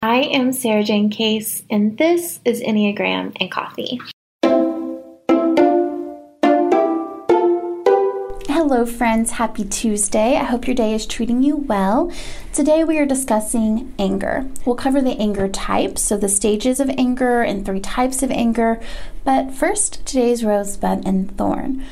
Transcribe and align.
I 0.00 0.18
am 0.18 0.50
Sarajane 0.50 1.10
Case, 1.10 1.64
and 1.68 1.98
this 1.98 2.38
is 2.44 2.60
Enneagram 2.60 3.36
and 3.40 3.50
Coffee. 3.50 3.98
Hello, 8.46 8.86
friends. 8.86 9.32
Happy 9.32 9.64
Tuesday. 9.64 10.36
I 10.36 10.44
hope 10.44 10.68
your 10.68 10.76
day 10.76 10.94
is 10.94 11.04
treating 11.04 11.42
you 11.42 11.56
well. 11.56 12.12
Today, 12.52 12.84
we 12.84 12.98
are 12.98 13.06
discussing 13.06 13.92
anger. 13.98 14.46
We'll 14.64 14.76
cover 14.76 15.00
the 15.00 15.18
anger 15.18 15.48
types, 15.48 16.02
so 16.02 16.16
the 16.16 16.28
stages 16.28 16.78
of 16.78 16.90
anger 16.90 17.42
and 17.42 17.66
three 17.66 17.80
types 17.80 18.22
of 18.22 18.30
anger. 18.30 18.80
But 19.24 19.50
first, 19.52 20.06
today's 20.06 20.44
rosebud 20.44 21.08
and 21.08 21.36
thorn. 21.36 21.84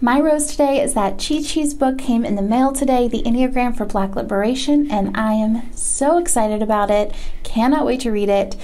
My 0.00 0.20
rose 0.20 0.48
today 0.48 0.82
is 0.82 0.92
that 0.92 1.16
Chichi's 1.16 1.72
book 1.72 1.96
came 1.96 2.26
in 2.26 2.34
the 2.34 2.42
mail 2.42 2.74
today, 2.74 3.08
The 3.08 3.22
Enneagram 3.22 3.74
for 3.74 3.86
Black 3.86 4.14
Liberation, 4.14 4.90
and 4.90 5.16
I 5.16 5.32
am 5.32 5.72
so 5.72 6.18
excited 6.18 6.60
about 6.60 6.90
it. 6.90 7.14
Cannot 7.44 7.86
wait 7.86 8.00
to 8.00 8.10
read 8.10 8.28
it. 8.28 8.56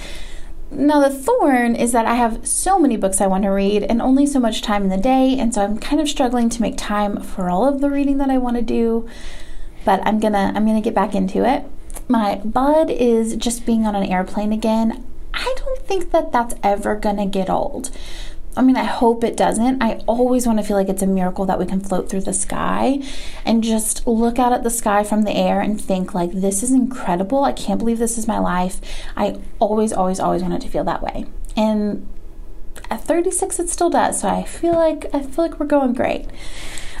Now, 0.69 0.99
the 0.99 1.09
thorn 1.09 1.75
is 1.75 1.91
that 1.91 2.05
I 2.05 2.13
have 2.15 2.47
so 2.47 2.77
many 2.77 2.97
books 2.97 3.19
I 3.19 3.25
want 3.25 3.45
to 3.45 3.49
read 3.49 3.81
and 3.81 3.99
only 3.99 4.27
so 4.27 4.39
much 4.39 4.61
time 4.61 4.83
in 4.83 4.89
the 4.89 4.97
day, 4.97 5.35
and 5.39 5.51
so 5.51 5.63
I'm 5.63 5.79
kind 5.79 5.99
of 5.99 6.07
struggling 6.07 6.49
to 6.49 6.61
make 6.61 6.77
time 6.77 7.19
for 7.19 7.49
all 7.49 7.67
of 7.67 7.81
the 7.81 7.89
reading 7.89 8.19
that 8.19 8.29
I 8.29 8.37
want 8.37 8.57
to 8.57 8.61
do. 8.61 9.09
But 9.85 10.05
I'm 10.05 10.19
gonna 10.19 10.53
I'm 10.55 10.67
gonna 10.67 10.81
get 10.81 10.93
back 10.93 11.15
into 11.15 11.49
it. 11.49 11.65
My 12.07 12.35
bud 12.35 12.91
is 12.91 13.35
just 13.37 13.65
being 13.65 13.87
on 13.87 13.95
an 13.95 14.03
airplane 14.03 14.53
again. 14.53 15.03
I 15.33 15.55
don't 15.57 15.79
think 15.79 16.11
that 16.11 16.31
that's 16.31 16.53
ever 16.61 16.95
gonna 16.95 17.25
get 17.25 17.49
old. 17.49 17.89
I 18.55 18.61
mean, 18.61 18.77
I 18.77 18.83
hope 18.83 19.23
it 19.23 19.35
doesn't. 19.35 19.81
I 19.81 20.03
always 20.05 20.45
want 20.45 20.59
to 20.59 20.65
feel 20.65 20.77
like 20.77 20.89
it's 20.89 21.01
a 21.01 21.07
miracle 21.07 21.45
that 21.45 21.57
we 21.57 21.65
can 21.65 21.79
float 21.79 22.09
through 22.09 22.21
the 22.21 22.33
sky 22.33 23.01
and 23.45 23.63
just 23.63 24.05
look 24.05 24.37
out 24.37 24.53
at 24.53 24.63
the 24.63 24.69
sky 24.69 25.03
from 25.03 25.23
the 25.23 25.31
air 25.31 25.59
and 25.59 25.81
think, 25.81 26.13
like, 26.13 26.31
this 26.31 26.61
is 26.61 26.71
incredible. 26.71 27.43
I 27.43 27.51
can't 27.51 27.79
believe 27.79 27.97
this 27.97 28.17
is 28.17 28.27
my 28.27 28.39
life. 28.39 28.79
I 29.17 29.39
always, 29.59 29.91
always, 29.91 30.19
always 30.19 30.43
wanted 30.43 30.61
to 30.61 30.69
feel 30.69 30.83
that 30.83 31.01
way. 31.01 31.25
And 31.55 32.07
at 32.89 33.03
36, 33.03 33.59
it 33.59 33.69
still 33.69 33.89
does. 33.89 34.21
So 34.21 34.27
I 34.27 34.43
feel 34.43 34.73
like 34.73 35.05
I 35.13 35.21
feel 35.23 35.45
like 35.45 35.59
we're 35.59 35.65
going 35.65 35.93
great. 35.93 36.27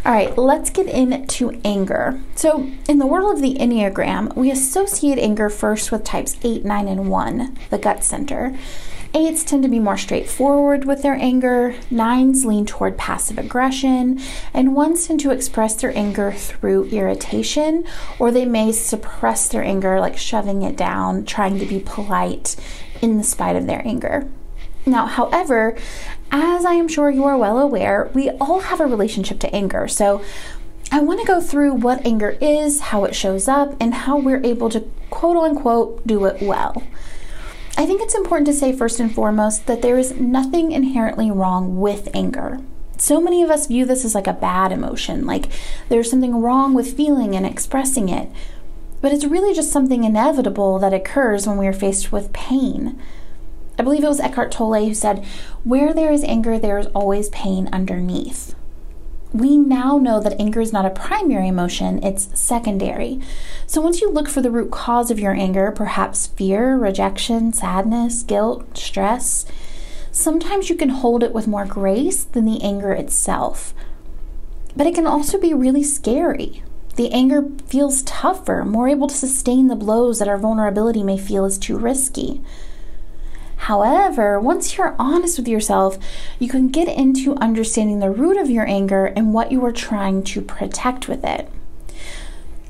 All 0.05 0.11
right, 0.11 0.37
let's 0.37 0.69
get 0.69 0.87
into 0.87 1.61
anger. 1.63 2.19
So, 2.35 2.69
in 2.89 2.97
the 2.97 3.07
world 3.07 3.33
of 3.33 3.41
the 3.41 3.55
Enneagram, 3.55 4.35
we 4.35 4.51
associate 4.51 5.17
anger 5.17 5.49
first 5.49 5.93
with 5.93 6.03
types 6.03 6.35
8, 6.43 6.65
9, 6.65 6.87
and 6.89 7.09
1, 7.09 7.57
the 7.69 7.77
gut 7.77 8.03
center. 8.03 8.53
Eights 9.15 9.43
tend 9.43 9.61
to 9.61 9.69
be 9.69 9.77
more 9.77 9.97
straightforward 9.97 10.85
with 10.85 11.03
their 11.03 11.13
anger, 11.13 11.75
nines 11.91 12.45
lean 12.45 12.65
toward 12.65 12.97
passive 12.97 13.37
aggression, 13.37 14.19
and 14.55 14.75
ones 14.75 15.05
tend 15.05 15.19
to 15.19 15.29
express 15.29 15.75
their 15.75 15.95
anger 15.95 16.31
through 16.31 16.85
irritation, 16.85 17.85
or 18.17 18.31
they 18.31 18.45
may 18.45 18.71
suppress 18.71 19.47
their 19.47 19.63
anger, 19.63 19.99
like 19.99 20.17
shoving 20.17 20.63
it 20.63 20.75
down, 20.75 21.25
trying 21.25 21.59
to 21.59 21.65
be 21.67 21.79
polite 21.79 22.55
in 23.03 23.19
the 23.19 23.23
spite 23.23 23.55
of 23.55 23.67
their 23.67 23.87
anger. 23.87 24.27
Now, 24.83 25.05
however, 25.05 25.77
as 26.31 26.65
I 26.65 26.73
am 26.73 26.87
sure 26.87 27.11
you 27.11 27.23
are 27.25 27.37
well 27.37 27.59
aware, 27.59 28.09
we 28.15 28.31
all 28.31 28.61
have 28.61 28.79
a 28.79 28.87
relationship 28.87 29.37
to 29.41 29.55
anger. 29.55 29.87
So, 29.87 30.23
I 30.91 31.01
want 31.01 31.19
to 31.19 31.25
go 31.27 31.39
through 31.39 31.75
what 31.75 32.05
anger 32.05 32.35
is, 32.41 32.79
how 32.79 33.03
it 33.05 33.15
shows 33.15 33.47
up, 33.47 33.75
and 33.79 33.93
how 33.93 34.17
we're 34.17 34.43
able 34.43 34.69
to 34.69 34.81
quote 35.11 35.37
unquote 35.37 36.05
do 36.05 36.25
it 36.25 36.41
well. 36.41 36.83
I 37.83 37.85
think 37.85 38.01
it's 38.01 38.15
important 38.15 38.47
to 38.47 38.53
say, 38.53 38.71
first 38.71 39.01
and 39.01 39.13
foremost, 39.13 39.65
that 39.65 39.81
there 39.81 39.97
is 39.97 40.17
nothing 40.17 40.71
inherently 40.71 41.29
wrong 41.29 41.81
with 41.81 42.07
anger. 42.13 42.61
So 42.97 43.19
many 43.19 43.43
of 43.43 43.49
us 43.49 43.67
view 43.67 43.85
this 43.85 44.05
as 44.05 44.15
like 44.15 44.25
a 44.25 44.31
bad 44.31 44.71
emotion, 44.71 45.25
like 45.25 45.49
there's 45.89 46.09
something 46.09 46.41
wrong 46.41 46.73
with 46.73 46.95
feeling 46.95 47.35
and 47.35 47.45
expressing 47.45 48.07
it. 48.07 48.29
But 49.01 49.11
it's 49.11 49.25
really 49.25 49.53
just 49.53 49.69
something 49.69 50.05
inevitable 50.05 50.79
that 50.79 50.93
occurs 50.93 51.45
when 51.45 51.57
we 51.57 51.67
are 51.67 51.73
faced 51.73 52.09
with 52.09 52.31
pain. 52.31 52.97
I 53.77 53.83
believe 53.83 54.05
it 54.05 54.07
was 54.07 54.21
Eckhart 54.21 54.53
Tolle 54.53 54.85
who 54.85 54.93
said, 54.93 55.25
Where 55.65 55.93
there 55.93 56.13
is 56.13 56.23
anger, 56.23 56.57
there 56.57 56.79
is 56.79 56.87
always 56.95 57.27
pain 57.31 57.67
underneath 57.73 58.55
we 59.33 59.57
now 59.57 59.97
know 59.97 60.19
that 60.19 60.39
anger 60.39 60.61
is 60.61 60.71
not 60.71 60.85
a 60.85 60.91
primary 60.91 61.47
emotion, 61.47 62.01
it's 62.03 62.29
secondary. 62.39 63.19
So 63.65 63.81
once 63.81 63.99
you 63.99 64.09
look 64.09 64.29
for 64.29 64.41
the 64.41 64.51
root 64.51 64.69
cause 64.69 65.09
of 65.09 65.19
your 65.19 65.33
anger, 65.33 65.71
perhaps 65.71 66.27
fear, 66.27 66.77
rejection, 66.77 67.51
sadness, 67.51 68.21
guilt, 68.21 68.77
stress, 68.77 69.45
sometimes 70.11 70.69
you 70.69 70.75
can 70.75 70.89
hold 70.89 71.23
it 71.23 71.33
with 71.33 71.47
more 71.47 71.65
grace 71.65 72.23
than 72.23 72.45
the 72.45 72.61
anger 72.61 72.93
itself. 72.93 73.73
But 74.75 74.85
it 74.85 74.93
can 74.93 75.07
also 75.07 75.39
be 75.39 75.53
really 75.53 75.83
scary. 75.83 76.63
The 76.95 77.11
anger 77.11 77.49
feels 77.65 78.03
tougher, 78.03 78.63
more 78.63 78.87
able 78.87 79.07
to 79.07 79.15
sustain 79.15 79.67
the 79.67 79.75
blows 79.75 80.19
that 80.19 80.27
our 80.27 80.37
vulnerability 80.37 81.01
may 81.01 81.17
feel 81.17 81.43
is 81.45 81.57
too 81.57 81.77
risky. 81.77 82.41
However, 83.63 84.41
once 84.41 84.77
you're 84.77 84.93
honest 84.99 85.37
with 85.37 85.47
yourself, 85.47 85.97
you 86.37 86.49
can 86.49 86.67
get 86.67 86.89
into 86.89 87.37
understanding 87.37 87.99
the 87.99 88.11
root 88.11 88.35
of 88.35 88.49
your 88.49 88.67
anger 88.67 89.05
and 89.05 89.33
what 89.33 89.53
you 89.53 89.63
are 89.63 89.71
trying 89.71 90.21
to 90.23 90.41
protect 90.41 91.07
with 91.07 91.23
it. 91.23 91.49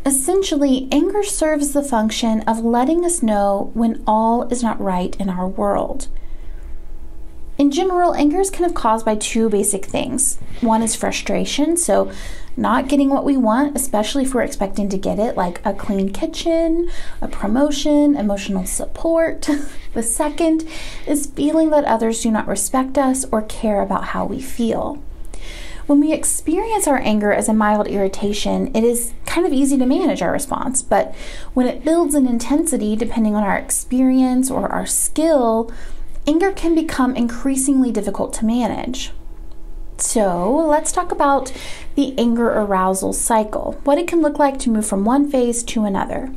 Essentially, 0.05 0.87
anger 0.91 1.23
serves 1.23 1.73
the 1.73 1.81
function 1.81 2.41
of 2.41 2.59
letting 2.59 3.03
us 3.03 3.23
know 3.23 3.71
when 3.73 4.03
all 4.05 4.43
is 4.49 4.61
not 4.61 4.79
right 4.79 5.15
in 5.19 5.29
our 5.29 5.47
world. 5.47 6.09
In 7.57 7.69
general, 7.69 8.15
anger 8.15 8.39
is 8.39 8.49
kind 8.49 8.65
of 8.65 8.73
caused 8.73 9.05
by 9.05 9.15
two 9.15 9.47
basic 9.47 9.85
things. 9.85 10.37
One 10.61 10.81
is 10.81 10.95
frustration, 10.95 11.77
so 11.77 12.11
not 12.57 12.87
getting 12.87 13.09
what 13.09 13.25
we 13.25 13.37
want, 13.37 13.75
especially 13.75 14.23
if 14.23 14.33
we're 14.33 14.41
expecting 14.41 14.89
to 14.89 14.97
get 14.97 15.19
it, 15.19 15.37
like 15.37 15.63
a 15.65 15.73
clean 15.73 16.11
kitchen, 16.11 16.89
a 17.21 17.27
promotion, 17.27 18.15
emotional 18.15 18.65
support. 18.65 19.47
the 19.93 20.03
second 20.03 20.67
is 21.05 21.27
feeling 21.27 21.69
that 21.69 21.85
others 21.85 22.21
do 22.21 22.31
not 22.31 22.47
respect 22.47 22.97
us 22.97 23.25
or 23.31 23.43
care 23.43 23.81
about 23.81 24.05
how 24.05 24.25
we 24.25 24.41
feel. 24.41 25.01
When 25.85 25.99
we 25.99 26.13
experience 26.13 26.87
our 26.87 26.99
anger 26.99 27.33
as 27.33 27.49
a 27.49 27.53
mild 27.53 27.87
irritation, 27.87 28.73
it 28.73 28.83
is 28.83 29.13
kind 29.25 29.45
of 29.45 29.51
easy 29.51 29.77
to 29.77 29.85
manage 29.85 30.21
our 30.21 30.31
response, 30.31 30.81
but 30.81 31.13
when 31.53 31.67
it 31.67 31.83
builds 31.83 32.15
in 32.15 32.25
intensity, 32.25 32.95
depending 32.95 33.35
on 33.35 33.43
our 33.43 33.57
experience 33.57 34.49
or 34.49 34.71
our 34.71 34.85
skill, 34.85 35.71
anger 36.27 36.51
can 36.51 36.75
become 36.75 37.15
increasingly 37.15 37.91
difficult 37.91 38.33
to 38.33 38.45
manage. 38.45 39.11
So, 39.97 40.55
let's 40.67 40.91
talk 40.91 41.11
about 41.11 41.53
the 41.95 42.17
anger 42.17 42.49
arousal 42.49 43.13
cycle, 43.13 43.79
what 43.83 43.97
it 43.97 44.07
can 44.07 44.21
look 44.21 44.39
like 44.39 44.57
to 44.59 44.69
move 44.69 44.85
from 44.85 45.05
one 45.05 45.29
phase 45.29 45.63
to 45.63 45.85
another. 45.85 46.33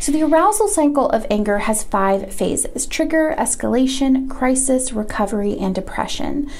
So, 0.00 0.12
the 0.12 0.22
arousal 0.22 0.66
cycle 0.66 1.08
of 1.10 1.26
anger 1.30 1.58
has 1.58 1.84
five 1.84 2.32
phases 2.32 2.86
trigger, 2.86 3.34
escalation, 3.38 4.28
crisis, 4.28 4.92
recovery, 4.92 5.56
and 5.58 5.74
depression. 5.74 6.50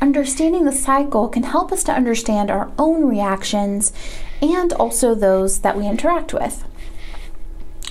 Understanding 0.00 0.64
the 0.64 0.72
cycle 0.72 1.28
can 1.28 1.44
help 1.44 1.72
us 1.72 1.82
to 1.84 1.92
understand 1.92 2.50
our 2.50 2.70
own 2.78 3.04
reactions 3.04 3.92
and 4.42 4.72
also 4.74 5.14
those 5.14 5.60
that 5.60 5.76
we 5.76 5.86
interact 5.86 6.34
with. 6.34 6.64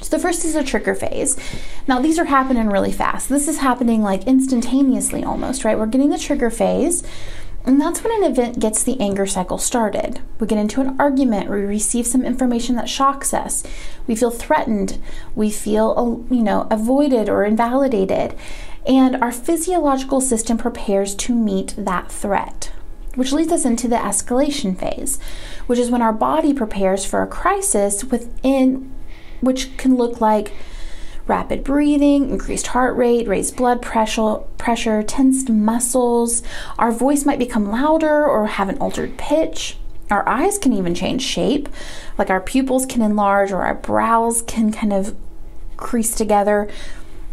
So 0.07 0.15
the 0.15 0.23
first 0.23 0.45
is 0.45 0.55
a 0.55 0.63
trigger 0.63 0.95
phase. 0.95 1.35
Now 1.85 1.99
these 1.99 2.17
are 2.17 2.23
happening 2.23 2.69
really 2.69 2.93
fast. 2.93 3.27
This 3.27 3.49
is 3.49 3.57
happening 3.57 4.01
like 4.01 4.25
instantaneously 4.25 5.21
almost, 5.21 5.65
right? 5.65 5.77
We're 5.77 5.85
getting 5.85 6.11
the 6.11 6.17
trigger 6.17 6.49
phase. 6.49 7.03
And 7.65 7.81
that's 7.81 8.01
when 8.01 8.23
an 8.23 8.31
event 8.31 8.59
gets 8.59 8.81
the 8.83 8.97
anger 9.01 9.25
cycle 9.25 9.57
started. 9.57 10.21
We 10.39 10.47
get 10.47 10.59
into 10.59 10.79
an 10.79 10.95
argument, 10.97 11.49
we 11.49 11.57
receive 11.57 12.07
some 12.07 12.23
information 12.23 12.77
that 12.77 12.87
shocks 12.87 13.33
us. 13.33 13.65
We 14.07 14.15
feel 14.15 14.31
threatened, 14.31 14.97
we 15.35 15.51
feel, 15.51 15.93
uh, 15.97 16.33
you 16.33 16.41
know, 16.41 16.67
avoided 16.71 17.27
or 17.27 17.43
invalidated, 17.43 18.33
and 18.85 19.17
our 19.17 19.33
physiological 19.33 20.21
system 20.21 20.57
prepares 20.57 21.15
to 21.15 21.35
meet 21.35 21.75
that 21.77 22.09
threat. 22.09 22.71
Which 23.15 23.33
leads 23.33 23.51
us 23.51 23.65
into 23.65 23.89
the 23.89 23.97
escalation 23.97 24.79
phase, 24.79 25.19
which 25.65 25.79
is 25.79 25.91
when 25.91 26.01
our 26.01 26.13
body 26.13 26.53
prepares 26.53 27.03
for 27.03 27.21
a 27.21 27.27
crisis 27.27 28.05
within 28.05 28.93
which 29.41 29.75
can 29.77 29.95
look 29.95 30.21
like 30.21 30.53
rapid 31.27 31.63
breathing, 31.63 32.29
increased 32.29 32.67
heart 32.67 32.95
rate, 32.95 33.27
raised 33.27 33.55
blood 33.57 33.81
pressure, 33.81 34.37
pressure, 34.57 35.03
tensed 35.03 35.49
muscles. 35.49 36.41
Our 36.79 36.91
voice 36.91 37.25
might 37.25 37.39
become 37.39 37.69
louder 37.69 38.25
or 38.25 38.47
have 38.47 38.69
an 38.69 38.77
altered 38.77 39.17
pitch. 39.17 39.77
Our 40.09 40.27
eyes 40.27 40.57
can 40.57 40.71
even 40.71 40.95
change 40.95 41.21
shape, 41.21 41.67
like 42.17 42.29
our 42.29 42.39
pupils 42.39 42.85
can 42.85 43.01
enlarge 43.01 43.51
or 43.51 43.63
our 43.63 43.75
brows 43.75 44.41
can 44.41 44.71
kind 44.71 44.93
of 44.93 45.15
crease 45.75 46.15
together. 46.15 46.69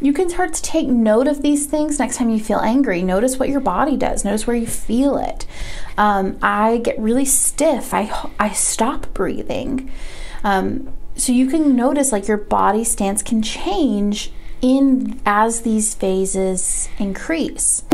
You 0.00 0.12
can 0.12 0.28
start 0.28 0.52
to 0.54 0.62
take 0.62 0.86
note 0.88 1.28
of 1.28 1.42
these 1.42 1.66
things 1.66 1.98
next 1.98 2.16
time 2.16 2.28
you 2.28 2.40
feel 2.40 2.58
angry. 2.58 3.02
Notice 3.02 3.38
what 3.38 3.48
your 3.48 3.60
body 3.60 3.96
does. 3.96 4.24
Notice 4.24 4.46
where 4.46 4.56
you 4.56 4.66
feel 4.66 5.16
it. 5.16 5.46
Um, 5.96 6.38
I 6.42 6.78
get 6.78 6.98
really 6.98 7.24
stiff. 7.24 7.94
I 7.94 8.30
I 8.38 8.50
stop 8.50 9.12
breathing. 9.14 9.90
Um, 10.42 10.92
so 11.16 11.32
you 11.32 11.46
can 11.46 11.76
notice 11.76 12.12
like 12.12 12.28
your 12.28 12.36
body 12.36 12.84
stance 12.84 13.22
can 13.22 13.40
change 13.40 14.32
in 14.60 15.20
as 15.24 15.62
these 15.62 15.94
phases 15.94 16.88
increase. 16.98 17.84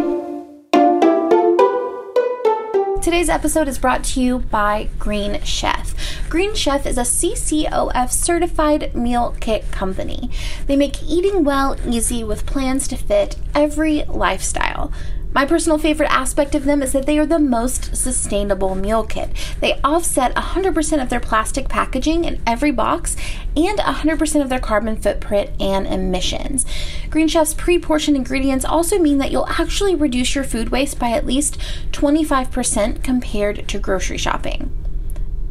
Today's 3.02 3.30
episode 3.30 3.66
is 3.66 3.78
brought 3.78 4.04
to 4.04 4.20
you 4.20 4.40
by 4.40 4.90
Green 4.98 5.40
Chef. 5.42 5.94
Green 6.28 6.54
Chef 6.54 6.84
is 6.84 6.98
a 6.98 7.00
CCOF 7.00 8.12
certified 8.12 8.94
meal 8.94 9.34
kit 9.40 9.70
company. 9.72 10.30
They 10.66 10.76
make 10.76 11.02
eating 11.02 11.42
well 11.42 11.76
easy 11.88 12.22
with 12.22 12.44
plans 12.44 12.86
to 12.88 12.96
fit 12.96 13.36
every 13.54 14.04
lifestyle. 14.04 14.92
My 15.32 15.46
personal 15.46 15.78
favorite 15.78 16.10
aspect 16.10 16.56
of 16.56 16.64
them 16.64 16.82
is 16.82 16.92
that 16.92 17.06
they 17.06 17.16
are 17.18 17.26
the 17.26 17.38
most 17.38 17.96
sustainable 17.96 18.74
meal 18.74 19.04
kit. 19.04 19.30
They 19.60 19.80
offset 19.84 20.34
100% 20.34 21.02
of 21.02 21.08
their 21.08 21.20
plastic 21.20 21.68
packaging 21.68 22.24
in 22.24 22.42
every 22.46 22.72
box 22.72 23.16
and 23.56 23.78
100% 23.78 24.42
of 24.42 24.48
their 24.48 24.58
carbon 24.58 24.96
footprint 24.96 25.50
and 25.60 25.86
emissions. 25.86 26.66
Green 27.10 27.28
Chef's 27.28 27.54
pre 27.54 27.78
portioned 27.78 28.16
ingredients 28.16 28.64
also 28.64 28.98
mean 28.98 29.18
that 29.18 29.30
you'll 29.30 29.46
actually 29.48 29.94
reduce 29.94 30.34
your 30.34 30.44
food 30.44 30.70
waste 30.70 30.98
by 30.98 31.10
at 31.10 31.26
least 31.26 31.58
25% 31.92 33.04
compared 33.04 33.68
to 33.68 33.78
grocery 33.78 34.18
shopping. 34.18 34.79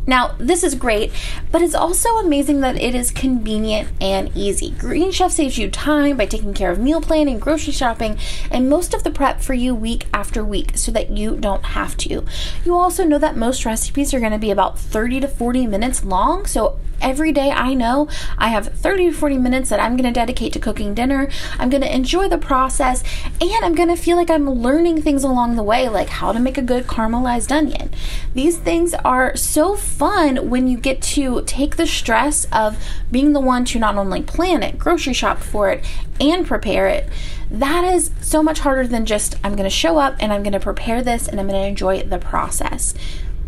Now, 0.07 0.35
this 0.39 0.63
is 0.63 0.73
great, 0.73 1.11
but 1.51 1.61
it's 1.61 1.75
also 1.75 2.17
amazing 2.17 2.61
that 2.61 2.81
it 2.81 2.95
is 2.95 3.11
convenient 3.11 3.89
and 4.01 4.35
easy. 4.35 4.71
Green 4.71 5.11
Chef 5.11 5.31
saves 5.31 5.57
you 5.57 5.69
time 5.69 6.17
by 6.17 6.25
taking 6.25 6.53
care 6.53 6.71
of 6.71 6.79
meal 6.79 6.99
planning, 6.99 7.37
grocery 7.37 7.73
shopping, 7.73 8.17
and 8.49 8.69
most 8.69 8.93
of 8.95 9.03
the 9.03 9.11
prep 9.11 9.41
for 9.41 9.53
you 9.53 9.75
week 9.75 10.07
after 10.13 10.43
week 10.43 10.71
so 10.75 10.91
that 10.91 11.11
you 11.11 11.37
don't 11.37 11.63
have 11.63 11.95
to. 11.97 12.25
You 12.65 12.75
also 12.75 13.03
know 13.03 13.19
that 13.19 13.37
most 13.37 13.65
recipes 13.65 14.13
are 14.13 14.19
going 14.19 14.31
to 14.31 14.39
be 14.39 14.51
about 14.51 14.79
30 14.79 15.19
to 15.19 15.27
40 15.27 15.67
minutes 15.67 16.03
long, 16.03 16.47
so 16.47 16.79
every 17.01 17.31
day 17.31 17.51
I 17.51 17.73
know 17.73 18.07
I 18.37 18.49
have 18.49 18.67
30 18.67 19.11
to 19.11 19.11
40 19.11 19.37
minutes 19.37 19.69
that 19.69 19.79
I'm 19.79 19.95
going 19.95 20.11
to 20.11 20.17
dedicate 20.17 20.53
to 20.53 20.59
cooking 20.59 20.93
dinner. 20.93 21.29
I'm 21.57 21.69
going 21.69 21.83
to 21.83 21.95
enjoy 21.95 22.29
the 22.29 22.37
process 22.37 23.03
and 23.41 23.65
I'm 23.65 23.75
going 23.75 23.89
to 23.89 23.95
feel 23.95 24.17
like 24.17 24.29
I'm 24.29 24.49
learning 24.49 25.01
things 25.01 25.23
along 25.23 25.55
the 25.55 25.63
way, 25.63 25.89
like 25.89 26.09
how 26.09 26.31
to 26.31 26.39
make 26.39 26.57
a 26.57 26.61
good 26.61 26.87
caramelized 26.87 27.51
onion. 27.51 27.91
These 28.33 28.57
things 28.57 28.93
are 28.93 29.35
so 29.35 29.75
fun 29.75 30.49
when 30.49 30.67
you 30.67 30.77
get 30.77 31.01
to 31.01 31.43
take 31.45 31.75
the 31.75 31.87
stress 31.87 32.45
of 32.51 32.77
being 33.11 33.33
the 33.33 33.39
one 33.39 33.65
to 33.65 33.79
not 33.79 33.95
only 33.95 34.21
plan 34.21 34.63
it, 34.63 34.77
grocery 34.77 35.13
shop 35.13 35.39
for 35.39 35.69
it, 35.69 35.83
and 36.19 36.45
prepare 36.45 36.87
it. 36.87 37.09
That 37.51 37.83
is 37.83 38.11
so 38.21 38.43
much 38.43 38.59
harder 38.59 38.85
than 38.85 39.05
just 39.05 39.35
I'm 39.43 39.55
going 39.55 39.63
to 39.63 39.69
show 39.69 39.97
up 39.97 40.15
and 40.19 40.31
I'm 40.31 40.43
going 40.43 40.53
to 40.53 40.59
prepare 40.59 41.01
this 41.01 41.27
and 41.27 41.39
I'm 41.39 41.47
going 41.47 41.61
to 41.61 41.67
enjoy 41.67 42.03
the 42.03 42.19
process. 42.19 42.93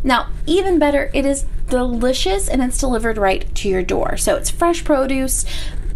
Now, 0.04 0.30
even 0.46 0.80
better, 0.80 1.12
it 1.14 1.26
is 1.26 1.46
delicious 1.70 2.50
and 2.50 2.62
it's 2.62 2.78
delivered 2.78 3.18
right 3.18 3.54
to 3.56 3.70
your 3.70 3.84
door. 3.84 4.18
So 4.18 4.36
it's 4.36 4.50
fresh 4.50 4.84
produce, 4.84 5.46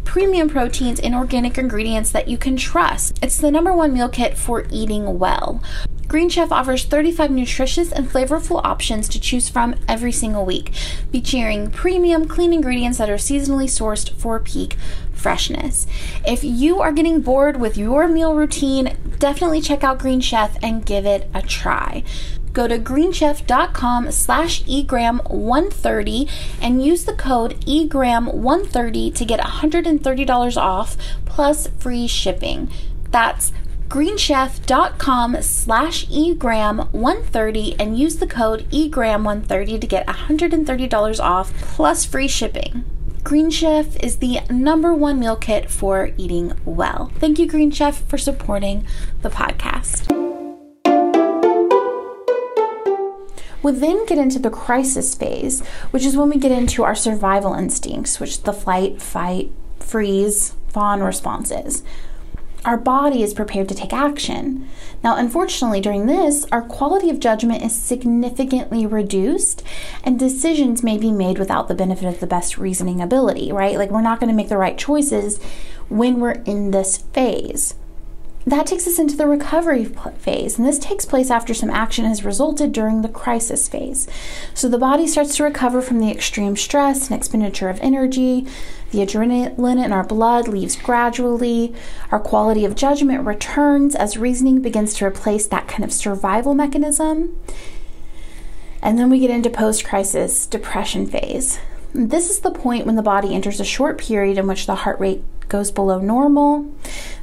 premium 0.03 0.49
proteins, 0.49 0.99
and 0.99 1.15
organic 1.15 1.57
ingredients 1.57 2.11
that 2.11 2.27
you 2.27 2.37
can 2.37 2.55
trust. 2.55 3.19
It's 3.21 3.37
the 3.37 3.51
number 3.51 3.73
one 3.73 3.93
meal 3.93 4.09
kit 4.09 4.37
for 4.37 4.65
eating 4.69 5.19
well. 5.19 5.61
Green 6.07 6.29
Chef 6.29 6.51
offers 6.51 6.85
35 6.85 7.31
nutritious 7.31 7.91
and 7.91 8.07
flavorful 8.07 8.61
options 8.63 9.09
to 9.09 9.19
choose 9.19 9.49
from 9.49 9.75
every 9.87 10.11
single 10.11 10.45
week, 10.45 10.73
featuring 11.11 11.71
premium, 11.71 12.27
clean 12.27 12.53
ingredients 12.53 12.99
that 12.99 13.09
are 13.09 13.15
seasonally 13.15 13.65
sourced 13.65 14.11
for 14.11 14.39
peak 14.39 14.77
freshness. 15.11 15.87
If 16.25 16.43
you 16.43 16.79
are 16.79 16.91
getting 16.91 17.21
bored 17.21 17.57
with 17.57 17.75
your 17.77 18.07
meal 18.07 18.35
routine, 18.35 18.95
definitely 19.17 19.61
check 19.61 19.83
out 19.83 19.97
Green 19.97 20.21
Chef 20.21 20.55
and 20.61 20.85
give 20.85 21.05
it 21.05 21.27
a 21.33 21.41
try 21.41 22.03
go 22.55 22.67
to 22.67 22.79
greenchef.com 22.79 24.11
slash 24.11 24.63
egram130 24.63 26.31
and 26.61 26.83
use 26.83 27.05
the 27.05 27.13
code 27.13 27.59
egram130 27.65 29.13
to 29.13 29.25
get 29.25 29.39
$130 29.39 30.57
off 30.57 30.97
plus 31.25 31.67
free 31.77 32.07
shipping. 32.07 32.71
That's 33.11 33.51
greenchef.com 33.89 35.41
slash 35.41 36.07
egram130 36.07 37.75
and 37.79 37.99
use 37.99 38.15
the 38.15 38.27
code 38.27 38.67
egram130 38.71 39.81
to 39.81 39.87
get 39.87 40.07
$130 40.07 41.19
off 41.23 41.53
plus 41.61 42.05
free 42.05 42.27
shipping. 42.27 42.83
Green 43.23 43.49
Chef 43.49 43.95
is 44.03 44.17
the 44.17 44.39
number 44.51 44.93
one 44.93 45.19
meal 45.19 45.35
kit 45.35 45.69
for 45.71 46.11
eating 46.15 46.53
well. 46.63 47.11
Thank 47.15 47.39
you, 47.39 47.47
Green 47.47 47.71
Chef, 47.71 48.07
for 48.07 48.19
supporting 48.19 48.85
the 49.23 49.29
podcast. 49.29 50.24
We 53.65 53.71
then 53.71 54.05
get 54.05 54.19
into 54.19 54.37
the 54.37 54.51
crisis 54.51 55.15
phase, 55.15 55.65
which 55.89 56.05
is 56.05 56.15
when 56.15 56.29
we 56.29 56.37
get 56.37 56.51
into 56.51 56.83
our 56.83 56.93
survival 56.93 57.55
instincts, 57.55 58.19
which 58.19 58.43
the 58.43 58.53
flight, 58.53 59.01
fight, 59.01 59.49
freeze, 59.79 60.53
fawn 60.67 61.01
responses. 61.01 61.81
Our 62.63 62.77
body 62.77 63.23
is 63.23 63.33
prepared 63.33 63.67
to 63.69 63.73
take 63.73 63.91
action. 63.91 64.69
Now, 65.03 65.15
unfortunately, 65.15 65.81
during 65.81 66.05
this, 66.05 66.45
our 66.51 66.61
quality 66.61 67.09
of 67.09 67.19
judgment 67.19 67.63
is 67.63 67.73
significantly 67.73 68.85
reduced, 68.85 69.63
and 70.03 70.19
decisions 70.19 70.83
may 70.83 70.99
be 70.99 71.11
made 71.11 71.39
without 71.39 71.67
the 71.67 71.73
benefit 71.73 72.07
of 72.07 72.19
the 72.19 72.27
best 72.27 72.59
reasoning 72.59 73.01
ability, 73.01 73.51
right? 73.51 73.79
Like, 73.79 73.89
we're 73.89 74.01
not 74.01 74.19
going 74.19 74.29
to 74.29 74.35
make 74.35 74.49
the 74.49 74.59
right 74.59 74.77
choices 74.77 75.41
when 75.89 76.19
we're 76.19 76.43
in 76.45 76.69
this 76.69 76.97
phase 76.97 77.73
that 78.47 78.67
takes 78.67 78.85
us 78.85 78.99
into 78.99 79.17
the 79.17 79.25
recovery 79.25 79.85
phase, 79.85 80.57
and 80.57 80.67
this 80.67 80.77
takes 80.77 81.03
place 81.03 81.31
after 81.31 81.53
some 81.53 81.71
action 81.71 82.05
has 82.05 82.23
resulted 82.23 82.71
during 82.71 83.01
the 83.01 83.09
crisis 83.09 83.67
phase. 83.67 84.07
So 84.53 84.69
the 84.69 84.77
body 84.77 85.07
starts 85.07 85.35
to 85.37 85.43
recover 85.43 85.81
from 85.81 85.99
the 85.99 86.11
extreme 86.11 86.55
stress 86.55 87.09
and 87.09 87.17
expenditure 87.17 87.69
of 87.69 87.79
energy. 87.81 88.45
The 88.91 88.99
adrenaline 88.99 89.83
in 89.83 89.91
our 89.91 90.03
blood 90.03 90.47
leaves 90.47 90.75
gradually. 90.75 91.73
Our 92.11 92.19
quality 92.19 92.65
of 92.65 92.75
judgment 92.75 93.25
returns 93.25 93.95
as 93.95 94.15
reasoning 94.15 94.61
begins 94.61 94.93
to 94.95 95.05
replace 95.05 95.47
that 95.47 95.67
kind 95.67 95.83
of 95.83 95.91
survival 95.91 96.53
mechanism. 96.53 97.39
And 98.81 98.99
then 98.99 99.09
we 99.09 99.19
get 99.19 99.31
into 99.31 99.49
post 99.49 99.83
crisis 99.83 100.45
depression 100.45 101.07
phase. 101.07 101.57
This 101.93 102.29
is 102.29 102.41
the 102.41 102.51
point 102.51 102.85
when 102.85 102.95
the 102.95 103.01
body 103.01 103.33
enters 103.33 103.59
a 103.59 103.65
short 103.65 103.97
period 103.97 104.37
in 104.37 104.47
which 104.47 104.67
the 104.67 104.75
heart 104.75 104.99
rate 104.99 105.23
goes 105.49 105.71
below 105.71 105.99
normal, 105.99 106.73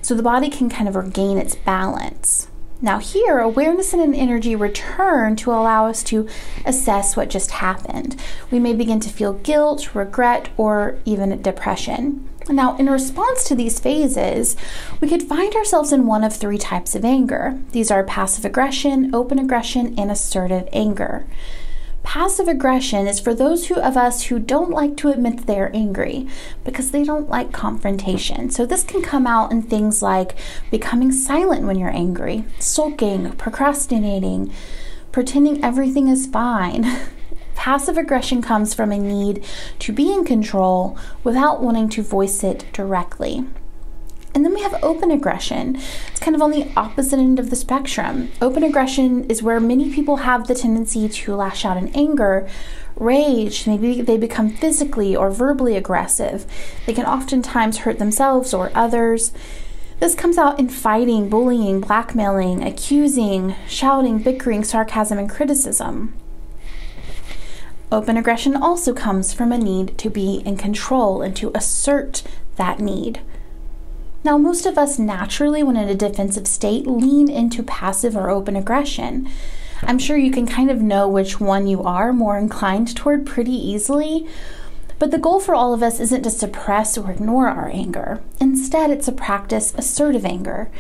so 0.01 0.15
the 0.15 0.23
body 0.23 0.49
can 0.51 0.69
kind 0.69 0.89
of 0.89 0.97
regain 0.97 1.39
its 1.39 1.55
balance. 1.55 2.49
Now, 2.81 2.99
here, 2.99 3.39
awareness 3.39 3.93
and 3.93 4.03
an 4.03 4.13
energy 4.13 4.57
return 4.57 5.37
to 5.37 5.53
allow 5.53 5.87
us 5.87 6.03
to 6.05 6.29
assess 6.67 7.17
what 7.17 7.31
just 7.31 7.53
happened. 7.53 8.21
We 8.51 8.59
may 8.59 8.75
begin 8.75 8.99
to 9.01 9.09
feel 9.09 9.35
guilt, 9.35 9.95
regret, 9.95 10.49
or 10.57 10.99
even 11.05 11.41
depression. 11.43 12.29
Now, 12.49 12.77
in 12.79 12.91
response 12.91 13.45
to 13.45 13.55
these 13.55 13.79
phases, 13.79 14.57
we 15.01 15.09
could 15.09 15.23
find 15.23 15.55
ourselves 15.55 15.93
in 15.93 16.07
one 16.07 16.25
of 16.25 16.35
three 16.35 16.59
types 16.59 16.97
of 16.97 17.05
anger. 17.05 17.57
These 17.71 17.93
are 17.93 18.03
passive 18.03 18.45
aggression, 18.45 19.15
open 19.15 19.39
aggression, 19.39 19.95
and 19.97 20.11
assertive 20.11 20.69
anger. 20.73 21.25
Passive 22.03 22.49
aggression 22.49 23.07
is 23.07 23.21
for 23.21 23.33
those 23.33 23.67
who, 23.69 23.77
of 23.77 23.97
us 23.97 24.25
who 24.25 24.39
don't 24.39 24.71
like 24.71 24.97
to 24.99 25.11
admit 25.11 25.47
they 25.47 25.59
are 25.59 25.71
angry 25.73 26.27
because 26.65 26.91
they 26.91 27.05
don't 27.05 27.29
like 27.29 27.53
confrontation. 27.53 28.51
So, 28.51 28.67
this 28.67 28.83
can 28.83 29.03
come 29.03 29.27
out 29.27 29.53
in 29.53 29.63
things 29.63 30.03
like 30.03 30.35
becoming 30.71 31.13
silent 31.13 31.65
when 31.65 31.79
you're 31.79 31.95
angry, 31.95 32.45
sulking, 32.59 33.33
procrastinating, 33.33 34.53
pretending 35.13 35.65
everything 35.65 36.09
is 36.09 36.27
fine. 36.27 36.87
Passive 37.55 37.97
aggression 37.97 38.43
comes 38.43 38.75
from 38.75 38.91
a 38.91 38.99
need 38.99 39.45
to 39.79 39.93
be 39.93 40.13
in 40.13 40.25
control 40.25 40.99
without 41.23 41.63
wanting 41.63 41.89
to 41.91 42.03
voice 42.03 42.43
it 42.43 42.65
directly. 42.73 43.45
And 44.35 44.45
then 44.45 44.55
we 44.55 44.63
have 44.63 44.83
open 44.83 45.11
aggression. 45.11 45.77
It's 46.09 46.21
kind 46.21 46.35
of 46.35 46.41
on 46.41 46.51
the 46.51 46.71
opposite 46.77 47.19
end 47.19 47.39
of 47.39 47.51
the 47.51 47.57
spectrum. 47.57 48.31
Open 48.41 48.63
aggression 48.63 49.29
is 49.31 49.43
where 49.43 49.61
many 49.61 49.93
people 49.93 50.17
have 50.17 50.47
the 50.47 50.55
tendency 50.55 51.09
to 51.09 51.35
lash 51.35 51.65
out 51.65 51.77
in 51.77 51.89
anger, 51.89 52.49
rage, 52.97 53.67
maybe 53.67 54.01
they 54.01 54.17
become 54.17 54.51
physically 54.51 55.15
or 55.15 55.31
verbally 55.31 55.77
aggressive. 55.77 56.47
They 56.87 56.95
can 56.95 57.07
oftentimes 57.07 57.79
hurt 57.79 57.99
themselves 57.99 58.55
or 58.55 58.71
others. 58.75 59.33
This 60.01 60.15
comes 60.15 60.39
out 60.39 60.59
in 60.59 60.69
fighting, 60.69 61.29
bullying, 61.29 61.81
blackmailing, 61.81 62.63
accusing, 62.63 63.55
shouting, 63.69 64.19
bickering, 64.19 64.65
sarcasm, 64.65 65.19
and 65.19 65.31
criticism. 65.31 66.15
Open 67.93 68.17
aggression 68.17 68.57
also 68.57 68.95
comes 68.95 69.35
from 69.35 69.53
a 69.53 69.59
need 69.59 69.99
to 69.99 70.09
be 70.09 70.43
in 70.47 70.57
control 70.57 71.21
and 71.21 71.37
to 71.37 71.53
assert 71.55 72.23
that 72.57 72.81
need. 72.81 73.21
Now, 74.25 74.39
most 74.39 74.67
of 74.67 74.79
us 74.79 74.99
naturally, 74.99 75.63
when 75.63 75.77
in 75.77 75.89
a 75.89 75.95
defensive 75.95 76.47
state, 76.47 76.87
lean 76.87 77.29
into 77.29 77.63
passive 77.63 78.17
or 78.17 78.31
open 78.31 78.55
aggression. 78.55 79.29
I'm 79.83 79.99
sure 79.99 80.17
you 80.17 80.31
can 80.31 80.47
kind 80.47 80.71
of 80.71 80.81
know 80.81 81.09
which 81.09 81.41
one 81.41 81.67
you 81.67 81.83
are 81.83 82.13
more 82.13 82.39
inclined 82.39 82.97
toward 82.97 83.27
pretty 83.27 83.53
easily. 83.53 84.29
But 85.01 85.11
the 85.11 85.19
goal 85.19 85.41
for 85.41 85.57
all 85.57 85.75
of 85.75 85.83
us 85.83 85.99
isn't 85.99 86.23
to 86.23 86.31
suppress 86.31 86.97
or 86.97 87.11
ignore 87.11 87.49
our 87.49 87.69
anger. 87.69 88.23
Instead, 88.41 88.91
it's 88.91 89.07
to 89.07 89.13
practice 89.13 89.75
assertive 89.77 90.25
anger. 90.25 90.71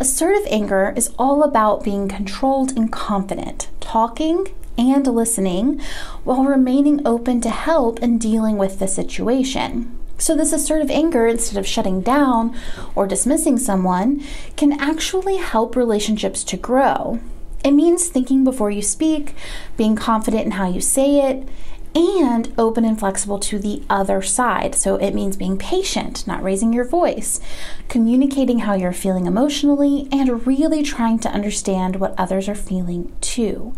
Assertive 0.00 0.48
anger 0.50 0.92
is 0.96 1.14
all 1.16 1.44
about 1.44 1.84
being 1.84 2.08
controlled 2.08 2.76
and 2.76 2.90
confident, 2.90 3.68
talking 3.78 4.48
and 4.76 5.06
listening 5.06 5.80
while 6.24 6.44
remaining 6.44 7.06
open 7.06 7.40
to 7.42 7.50
help 7.50 8.00
and 8.00 8.20
dealing 8.20 8.56
with 8.56 8.80
the 8.80 8.88
situation. 8.88 9.97
So, 10.18 10.34
this 10.34 10.52
assertive 10.52 10.90
anger, 10.90 11.28
instead 11.28 11.58
of 11.58 11.66
shutting 11.66 12.00
down 12.00 12.54
or 12.96 13.06
dismissing 13.06 13.56
someone, 13.56 14.22
can 14.56 14.80
actually 14.80 15.36
help 15.36 15.76
relationships 15.76 16.42
to 16.44 16.56
grow. 16.56 17.20
It 17.64 17.70
means 17.70 18.08
thinking 18.08 18.42
before 18.42 18.70
you 18.70 18.82
speak, 18.82 19.34
being 19.76 19.94
confident 19.94 20.44
in 20.44 20.50
how 20.52 20.68
you 20.68 20.80
say 20.80 21.30
it, 21.30 21.48
and 21.94 22.52
open 22.58 22.84
and 22.84 22.98
flexible 22.98 23.38
to 23.38 23.58
the 23.58 23.82
other 23.88 24.20
side. 24.20 24.74
So 24.74 24.96
it 24.96 25.14
means 25.14 25.36
being 25.36 25.56
patient, 25.56 26.26
not 26.26 26.42
raising 26.42 26.72
your 26.72 26.84
voice, 26.84 27.40
communicating 27.88 28.60
how 28.60 28.74
you're 28.74 28.92
feeling 28.92 29.26
emotionally, 29.26 30.08
and 30.12 30.46
really 30.46 30.82
trying 30.82 31.18
to 31.20 31.30
understand 31.30 31.96
what 31.96 32.14
others 32.18 32.48
are 32.48 32.54
feeling 32.54 33.12
too. 33.20 33.74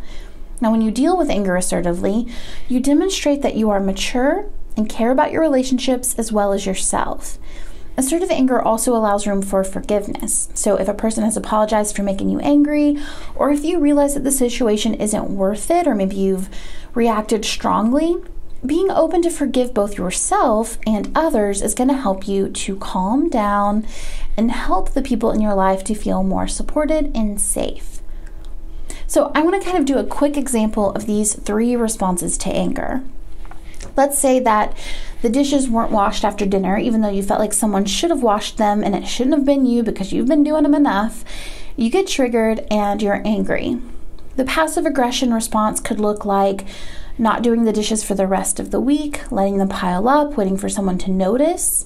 Now, 0.60 0.70
when 0.70 0.82
you 0.82 0.90
deal 0.90 1.16
with 1.16 1.30
anger 1.30 1.56
assertively, 1.56 2.26
you 2.68 2.80
demonstrate 2.80 3.42
that 3.42 3.56
you 3.56 3.70
are 3.70 3.80
mature 3.80 4.46
and 4.76 4.88
care 4.88 5.10
about 5.10 5.32
your 5.32 5.42
relationships 5.42 6.14
as 6.18 6.32
well 6.32 6.52
as 6.52 6.66
yourself. 6.66 7.38
Assertive 7.96 8.30
anger 8.30 8.62
also 8.62 8.94
allows 8.94 9.26
room 9.26 9.42
for 9.42 9.62
forgiveness. 9.62 10.48
So, 10.54 10.76
if 10.76 10.88
a 10.88 10.94
person 10.94 11.24
has 11.24 11.36
apologized 11.36 11.94
for 11.94 12.02
making 12.02 12.30
you 12.30 12.38
angry, 12.40 12.96
or 13.34 13.50
if 13.50 13.64
you 13.64 13.78
realize 13.78 14.14
that 14.14 14.24
the 14.24 14.32
situation 14.32 14.94
isn't 14.94 15.28
worth 15.28 15.70
it, 15.70 15.86
or 15.86 15.94
maybe 15.94 16.16
you've 16.16 16.48
reacted 16.94 17.44
strongly, 17.44 18.16
being 18.64 18.90
open 18.90 19.22
to 19.22 19.30
forgive 19.30 19.74
both 19.74 19.98
yourself 19.98 20.78
and 20.86 21.10
others 21.14 21.62
is 21.62 21.74
going 21.74 21.88
to 21.88 21.94
help 21.94 22.28
you 22.28 22.48
to 22.48 22.76
calm 22.76 23.28
down 23.28 23.86
and 24.36 24.50
help 24.50 24.90
the 24.90 25.02
people 25.02 25.30
in 25.30 25.40
your 25.40 25.54
life 25.54 25.82
to 25.84 25.94
feel 25.94 26.22
more 26.22 26.46
supported 26.46 27.14
and 27.14 27.40
safe. 27.40 28.00
So, 29.06 29.32
I 29.34 29.42
want 29.42 29.60
to 29.60 29.66
kind 29.68 29.78
of 29.78 29.84
do 29.84 29.98
a 29.98 30.04
quick 30.04 30.36
example 30.36 30.92
of 30.92 31.06
these 31.06 31.34
three 31.34 31.76
responses 31.76 32.38
to 32.38 32.50
anger. 32.50 33.02
Let's 33.96 34.18
say 34.18 34.40
that 34.40 34.76
the 35.22 35.28
dishes 35.28 35.68
weren't 35.68 35.90
washed 35.90 36.24
after 36.24 36.46
dinner, 36.46 36.78
even 36.78 37.00
though 37.00 37.10
you 37.10 37.22
felt 37.22 37.40
like 37.40 37.52
someone 37.52 37.84
should 37.84 38.10
have 38.10 38.22
washed 38.22 38.56
them 38.56 38.82
and 38.82 38.94
it 38.94 39.06
shouldn't 39.06 39.36
have 39.36 39.44
been 39.44 39.66
you 39.66 39.82
because 39.82 40.12
you've 40.12 40.28
been 40.28 40.44
doing 40.44 40.62
them 40.62 40.74
enough. 40.74 41.24
You 41.76 41.90
get 41.90 42.06
triggered 42.06 42.66
and 42.70 43.02
you're 43.02 43.22
angry. 43.26 43.78
The 44.36 44.44
passive 44.44 44.86
aggression 44.86 45.34
response 45.34 45.80
could 45.80 46.00
look 46.00 46.24
like 46.24 46.64
not 47.18 47.42
doing 47.42 47.64
the 47.64 47.72
dishes 47.72 48.02
for 48.02 48.14
the 48.14 48.26
rest 48.26 48.58
of 48.58 48.70
the 48.70 48.80
week, 48.80 49.30
letting 49.30 49.58
them 49.58 49.68
pile 49.68 50.08
up, 50.08 50.36
waiting 50.36 50.56
for 50.56 50.68
someone 50.68 50.98
to 50.98 51.10
notice. 51.10 51.84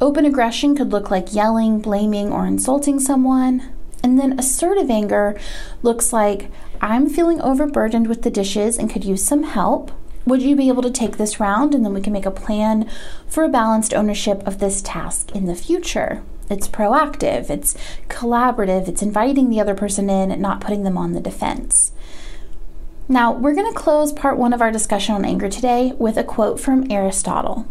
Open 0.00 0.24
aggression 0.24 0.74
could 0.74 0.90
look 0.90 1.10
like 1.10 1.34
yelling, 1.34 1.78
blaming, 1.80 2.32
or 2.32 2.46
insulting 2.46 2.98
someone. 2.98 3.70
And 4.02 4.18
then 4.18 4.38
assertive 4.38 4.90
anger 4.90 5.38
looks 5.82 6.12
like 6.12 6.50
I'm 6.80 7.08
feeling 7.08 7.40
overburdened 7.40 8.08
with 8.08 8.22
the 8.22 8.30
dishes 8.30 8.78
and 8.78 8.90
could 8.90 9.04
use 9.04 9.22
some 9.22 9.42
help. 9.42 9.92
Would 10.26 10.42
you 10.42 10.54
be 10.54 10.68
able 10.68 10.82
to 10.82 10.90
take 10.90 11.16
this 11.16 11.40
round 11.40 11.74
and 11.74 11.84
then 11.84 11.94
we 11.94 12.00
can 12.00 12.12
make 12.12 12.26
a 12.26 12.30
plan 12.30 12.88
for 13.26 13.44
a 13.44 13.48
balanced 13.48 13.94
ownership 13.94 14.46
of 14.46 14.58
this 14.58 14.82
task 14.82 15.34
in 15.34 15.46
the 15.46 15.54
future? 15.54 16.22
It's 16.50 16.68
proactive, 16.68 17.48
it's 17.48 17.76
collaborative, 18.08 18.88
it's 18.88 19.02
inviting 19.02 19.48
the 19.48 19.60
other 19.60 19.74
person 19.74 20.10
in 20.10 20.30
and 20.30 20.42
not 20.42 20.60
putting 20.60 20.82
them 20.82 20.98
on 20.98 21.12
the 21.12 21.20
defense. 21.20 21.92
Now, 23.08 23.32
we're 23.32 23.54
going 23.54 23.72
to 23.72 23.78
close 23.78 24.12
part 24.12 24.36
one 24.36 24.52
of 24.52 24.60
our 24.60 24.70
discussion 24.70 25.14
on 25.14 25.24
anger 25.24 25.48
today 25.48 25.94
with 25.98 26.16
a 26.16 26.24
quote 26.24 26.60
from 26.60 26.90
Aristotle 26.90 27.66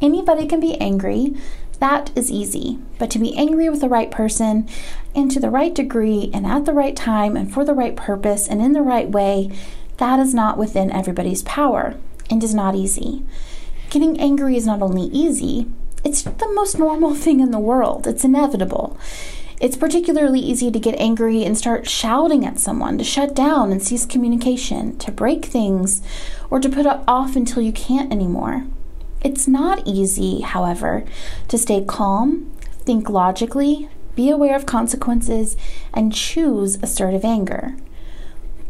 Anybody 0.00 0.46
can 0.46 0.60
be 0.60 0.80
angry, 0.80 1.34
that 1.80 2.10
is 2.14 2.30
easy. 2.30 2.78
But 2.98 3.10
to 3.10 3.18
be 3.18 3.36
angry 3.36 3.68
with 3.68 3.80
the 3.80 3.88
right 3.88 4.10
person 4.10 4.68
and 5.14 5.30
to 5.30 5.40
the 5.40 5.50
right 5.50 5.74
degree 5.74 6.30
and 6.32 6.46
at 6.46 6.66
the 6.66 6.72
right 6.72 6.94
time 6.94 7.36
and 7.36 7.52
for 7.52 7.64
the 7.64 7.74
right 7.74 7.96
purpose 7.96 8.46
and 8.46 8.62
in 8.62 8.72
the 8.72 8.82
right 8.82 9.08
way, 9.08 9.50
that 10.00 10.18
is 10.18 10.32
not 10.32 10.56
within 10.56 10.90
everybody's 10.90 11.42
power 11.42 11.94
and 12.30 12.42
is 12.42 12.54
not 12.54 12.74
easy. 12.74 13.22
Getting 13.90 14.18
angry 14.18 14.56
is 14.56 14.66
not 14.66 14.80
only 14.80 15.02
easy, 15.04 15.66
it's 16.02 16.22
the 16.22 16.50
most 16.54 16.78
normal 16.78 17.14
thing 17.24 17.40
in 17.40 17.50
the 17.50 17.58
world. 17.58 18.06
It's 18.06 18.24
inevitable. 18.24 18.98
It's 19.60 19.76
particularly 19.76 20.40
easy 20.40 20.70
to 20.70 20.80
get 20.80 20.98
angry 20.98 21.44
and 21.44 21.56
start 21.56 21.86
shouting 21.86 22.46
at 22.46 22.58
someone, 22.58 22.96
to 22.96 23.04
shut 23.04 23.34
down 23.34 23.70
and 23.70 23.82
cease 23.82 24.06
communication, 24.06 24.96
to 24.96 25.12
break 25.12 25.44
things, 25.44 26.00
or 26.48 26.60
to 26.60 26.70
put 26.70 26.86
it 26.86 27.00
off 27.06 27.36
until 27.36 27.62
you 27.62 27.72
can't 27.72 28.10
anymore. 28.10 28.64
It's 29.22 29.46
not 29.46 29.86
easy, 29.86 30.40
however, 30.40 31.04
to 31.48 31.58
stay 31.58 31.84
calm, 31.84 32.50
think 32.86 33.10
logically, 33.10 33.90
be 34.16 34.30
aware 34.30 34.56
of 34.56 34.64
consequences, 34.64 35.58
and 35.92 36.14
choose 36.14 36.82
assertive 36.82 37.24
anger. 37.24 37.76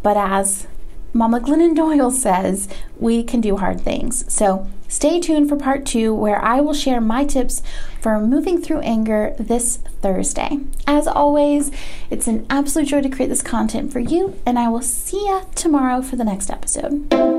But 0.02 0.16
as 0.16 0.66
Mama 1.12 1.40
Glennon 1.40 1.74
Doyle 1.74 2.10
says 2.10 2.68
we 2.98 3.22
can 3.22 3.40
do 3.40 3.56
hard 3.56 3.80
things. 3.80 4.30
So 4.32 4.68
stay 4.88 5.20
tuned 5.20 5.48
for 5.48 5.56
part 5.56 5.84
two, 5.84 6.14
where 6.14 6.42
I 6.42 6.60
will 6.60 6.74
share 6.74 7.00
my 7.00 7.24
tips 7.24 7.62
for 8.00 8.20
moving 8.20 8.60
through 8.60 8.80
anger 8.80 9.34
this 9.38 9.78
Thursday. 10.00 10.58
As 10.86 11.06
always, 11.06 11.70
it's 12.10 12.26
an 12.26 12.46
absolute 12.48 12.88
joy 12.88 13.02
to 13.02 13.08
create 13.10 13.28
this 13.28 13.42
content 13.42 13.92
for 13.92 14.00
you, 14.00 14.40
and 14.46 14.58
I 14.58 14.68
will 14.68 14.82
see 14.82 15.24
you 15.26 15.42
tomorrow 15.54 16.02
for 16.02 16.16
the 16.16 16.24
next 16.24 16.50
episode. 16.50 17.29